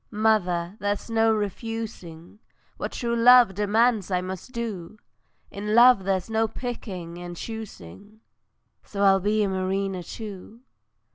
Mother, 0.09 0.77
there's 0.79 1.11
no 1.11 1.31
refusing, 1.31 2.39
What 2.77 2.93
true 2.93 3.15
love 3.15 3.53
demands 3.53 4.09
I 4.09 4.19
must 4.19 4.51
do; 4.51 4.97
In 5.51 5.75
love 5.75 6.05
there's 6.05 6.27
no 6.27 6.47
picking 6.47 7.19
and 7.19 7.37
choosing, 7.37 8.21
So 8.83 9.03
I'll 9.03 9.19
be 9.19 9.43
a 9.43 9.47
mariner 9.47 10.01
too. 10.01 10.61